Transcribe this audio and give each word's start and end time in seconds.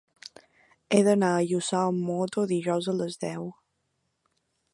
He 0.95 1.01
d'anar 1.07 1.29
a 1.35 1.43
Lluçà 1.51 1.83
amb 1.91 2.09
moto 2.09 2.47
dijous 2.53 2.91
a 2.95 2.97
les 3.03 3.23
deu. 3.27 3.47